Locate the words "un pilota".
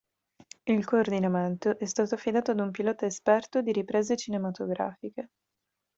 2.59-3.05